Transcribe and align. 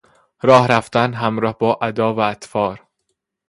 راه 0.43 0.67
رفتن 0.67 1.13
همراه 1.13 1.57
با 1.57 1.79
ادا 1.81 2.13
و 2.15 2.19
اطوار 2.19 2.83